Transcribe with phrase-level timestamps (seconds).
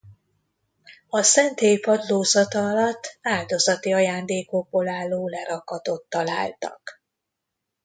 [1.09, 7.01] A szentély padlózata alatt áldozati ajándékokból álló lerakatot találtak.